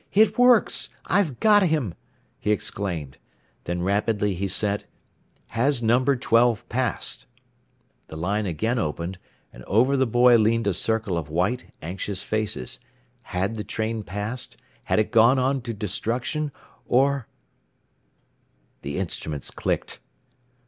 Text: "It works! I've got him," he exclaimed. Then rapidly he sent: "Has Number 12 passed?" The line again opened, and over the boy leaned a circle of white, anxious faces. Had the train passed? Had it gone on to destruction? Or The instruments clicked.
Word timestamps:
"It 0.13 0.35
works! 0.39 0.89
I've 1.05 1.39
got 1.39 1.61
him," 1.61 1.93
he 2.39 2.49
exclaimed. 2.49 3.19
Then 3.65 3.83
rapidly 3.83 4.33
he 4.33 4.47
sent: 4.47 4.87
"Has 5.49 5.83
Number 5.83 6.15
12 6.15 6.67
passed?" 6.69 7.27
The 8.07 8.15
line 8.15 8.47
again 8.47 8.79
opened, 8.79 9.19
and 9.53 9.63
over 9.65 9.95
the 9.95 10.07
boy 10.07 10.37
leaned 10.37 10.65
a 10.65 10.73
circle 10.73 11.19
of 11.19 11.29
white, 11.29 11.67
anxious 11.83 12.23
faces. 12.23 12.79
Had 13.21 13.57
the 13.57 13.63
train 13.63 14.01
passed? 14.01 14.57
Had 14.85 14.97
it 14.97 15.11
gone 15.11 15.37
on 15.37 15.61
to 15.61 15.71
destruction? 15.71 16.51
Or 16.87 17.27
The 18.81 18.97
instruments 18.97 19.51
clicked. 19.51 19.99